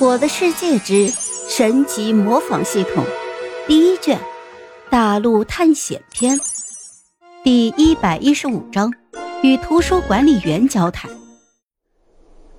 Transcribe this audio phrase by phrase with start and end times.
[0.00, 1.08] 我的世界之
[1.48, 3.04] 神级模仿系统
[3.66, 4.16] 第一卷
[4.88, 6.38] 大陆探险篇
[7.42, 8.94] 第一百一十五章
[9.42, 11.10] 与图书管理员交谈。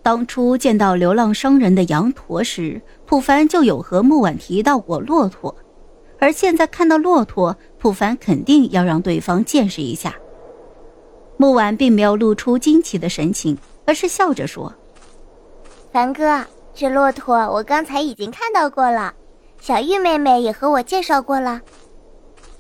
[0.04, 5.56] 当初见到流浪商人的羊驼时，普凡就有和木婉提到过骆驼，
[6.20, 10.14] 而现在看到骆驼，普凡肯定要让对方见识一下。
[11.38, 14.74] 木婉并没有露出惊奇的神情，而是笑着说
[15.94, 16.46] ：“凡哥。”
[16.80, 19.14] 这骆驼我刚才已经看到过了，
[19.60, 21.60] 小玉妹妹也和我介绍过了。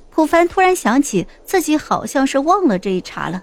[0.09, 3.41] 普凡突然想起自己好像是忘了这一茬了，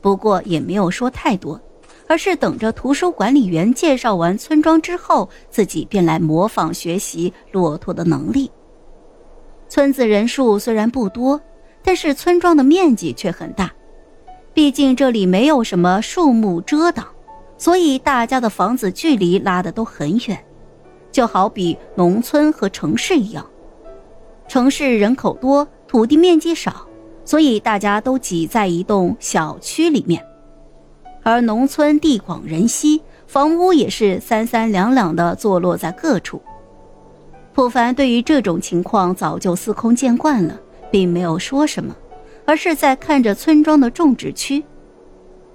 [0.00, 1.60] 不过也没有说太多，
[2.08, 8.50] 而是等着图书管理员介绍完村庄之后，自己便来模仿学习骆驼的能力。
[9.68, 11.40] 村子人数虽然不多，
[11.80, 13.70] 但是村庄的面积却很大，
[14.52, 17.06] 毕竟这里没有什么树木遮挡。
[17.58, 20.38] 所以大家的房子距离拉的都很远，
[21.10, 23.44] 就好比农村和城市一样。
[24.46, 26.86] 城市人口多，土地面积少，
[27.24, 30.20] 所以大家都挤在一栋小区里面；
[31.22, 36.40] 而农村地广人稀，房屋也是三三两两的坐落在各处。
[37.52, 40.58] 普凡对于这种情况早就司空见惯了，
[40.92, 41.94] 并没有说什么，
[42.46, 44.64] 而是在看着村庄的种植区，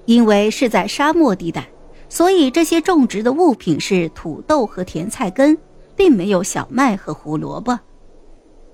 [0.05, 1.65] 因为是在沙漠地带。
[2.13, 5.57] 所以这些种植的物品是土豆和甜菜根，
[5.95, 7.79] 并没有小麦和胡萝卜。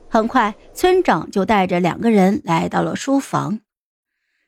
[0.09, 3.61] 很快，村长就带着两个人来到了书房。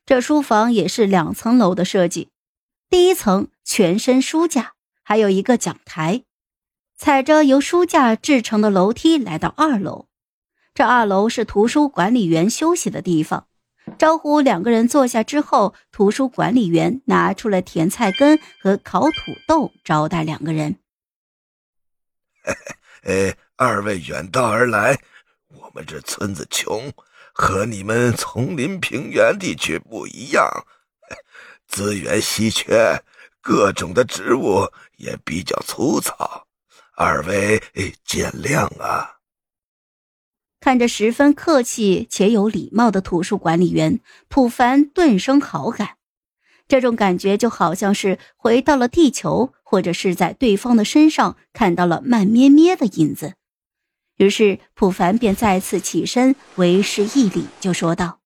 [0.06, 2.32] 这书房也是两层楼的设计，
[2.90, 6.24] 第一层全身书架，还有一个讲台，
[6.98, 10.08] 踩着由书架制成的楼梯来到二楼。
[10.74, 13.46] 这二楼是图书管理员休息的地方。
[13.98, 20.78] 招呼两个人坐下之后，图书管理员拿出了甜菜根和烤土豆招待两个人。
[23.04, 25.00] 呃， 二位远道而来，
[25.50, 26.92] 我们这村子穷，
[27.34, 30.50] 和你们丛林平原地区不一样，
[31.68, 33.04] 资源稀缺，
[33.40, 34.68] 各种的植物
[34.98, 36.48] 也比较粗糙，
[36.96, 37.62] 二位
[38.04, 39.21] 见谅啊。
[40.62, 44.00] 看着十分客气且有礼貌的图书管理员，
[44.30, 45.98] 普凡顿生好感。
[46.68, 53.34] 这种感觉就好像是回到了地球，或者是在对方的身上看到了慢咩咩的影子。
[54.18, 58.20] 于是普凡便再次起身，为师一礼，就说道：“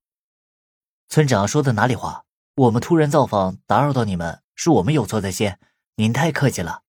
[1.08, 2.26] 村长说的哪里话？
[2.56, 5.58] 我们突然造访，打扰到你们，是我们有错在先，
[5.96, 6.82] 您太客气了。”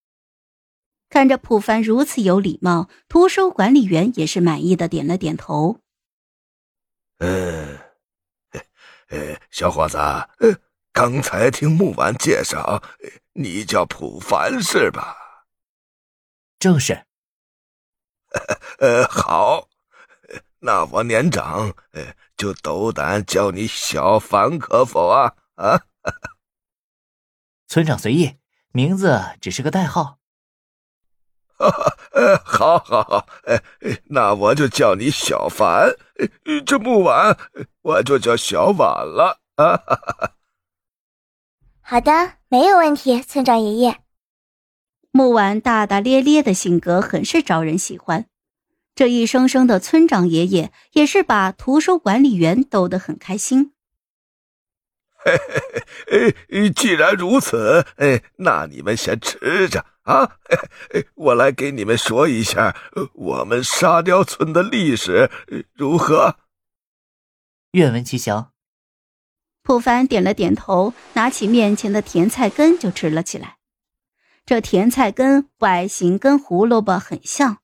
[1.09, 5.79] 看着普凡如此有礼貌，图书管理员也是满意的点了点头。
[7.19, 7.79] 呃，
[9.09, 10.55] 呃，小伙子，呃，
[10.91, 12.83] 刚才听木婉介绍，
[13.33, 15.15] 你叫普凡是吧？
[16.59, 17.05] 正是。
[18.79, 19.69] 呃，好，
[20.59, 25.33] 那我年长，呃，就斗胆叫你小凡，可否啊？
[25.55, 25.85] 啊？
[27.67, 28.37] 村长随意，
[28.73, 30.19] 名字只是个代号。
[31.57, 33.61] 哈哈，呃，好，好，好，哎，
[34.09, 35.95] 那我就叫你小凡，
[36.65, 37.35] 这木婉，
[37.81, 39.75] 我就叫小婉了啊。
[39.77, 40.33] 哈 哈
[41.81, 43.99] 好的，没有问题，村长爷爷。
[45.11, 48.27] 木婉大大咧咧的性格很是招人喜欢，
[48.93, 53.73] 这一声声的村长爷爷也是把图书管理员逗得很开心。
[55.17, 55.35] 嘿
[56.07, 59.83] 嘿嘿，既然如此，哎，那你们先吃着。
[60.07, 60.37] 啊，
[61.15, 62.75] 我来给你们说一下
[63.13, 65.29] 我们沙雕村的历史，
[65.73, 66.37] 如何？
[67.71, 68.53] 愿闻其详。
[69.63, 73.57] 普凡点了点头，拿起面前的甜菜根就吃了起来。
[74.45, 77.57] 这甜菜根外形跟胡萝卜很像，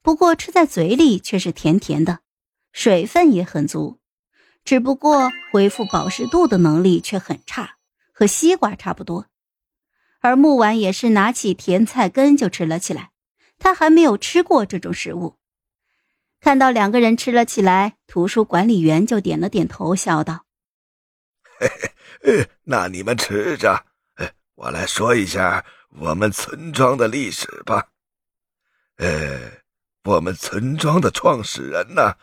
[0.00, 2.20] 不过吃在嘴里却是甜甜的，
[2.72, 3.98] 水分也很足，
[4.64, 7.78] 只不过恢复保湿度的能力却很差，
[8.12, 9.26] 和西瓜差不多。
[10.20, 13.10] 而木婉也是拿起甜菜根就吃了起来，
[13.58, 15.38] 他还没有吃过这种食物。
[16.40, 20.44] 看到两个人吃了起来，图书管理员就点了点头，笑道
[21.58, 21.68] ：“嘿
[22.22, 23.86] 嘿，那你们吃着，
[24.54, 27.88] 我来说一下我们村庄的历史吧。
[28.96, 29.40] 呃，
[30.04, 32.14] 我们村庄的创始人呢，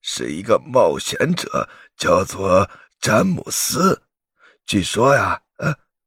[0.00, 2.68] 是一个冒险者，叫做
[3.00, 4.02] 詹姆斯。
[4.64, 5.42] 据说呀。”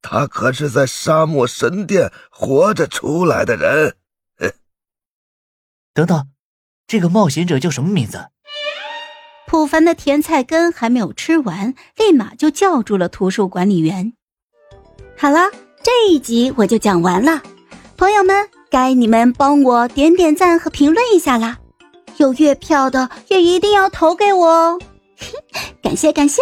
[0.01, 3.96] 他可是在沙漠神殿活着出来的人。
[5.94, 6.28] 等等，
[6.88, 8.28] 这个冒险者叫什么名字？
[9.48, 14.13] 普凡的甜菜根还没有吃完，立马就叫住了图书管理员。
[15.18, 15.50] 好了，
[15.84, 17.42] 这一集我就讲完了。
[17.98, 21.57] 朋友们，该你们帮我点点赞和评论一下啦！
[22.18, 24.80] 有月票的也一定要投给我哦，
[25.81, 26.42] 感 谢感谢。